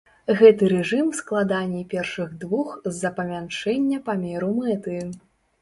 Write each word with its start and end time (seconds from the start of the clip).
Гэты 0.37 0.69
рэжым 0.71 1.11
складаней 1.19 1.85
першых 1.93 2.33
двух 2.45 2.73
з-за 2.91 3.13
памяншэння 3.21 4.03
памеру 4.11 4.53
мэты. 4.59 4.99